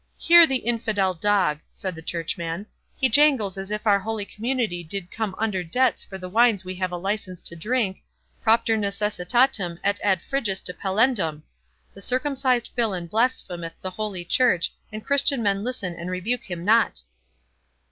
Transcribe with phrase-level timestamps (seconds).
[0.17, 2.65] "Hear the infidel dog!" said the churchman;
[2.95, 6.73] "he jangles as if our holy community did come under debts for the wines we
[6.77, 7.99] have a license to drink,
[8.41, 11.43] 'propter necessitatem, et ad frigus depellendum'.
[11.93, 17.03] The circumcised villain blasphemeth the holy church, and Christian men listen and rebuke him not!"